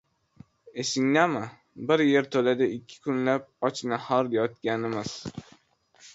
[0.83, 1.41] Esingdami,
[1.91, 5.17] bir yerto‘lada ikki kunlab och-nahor yotganimiz?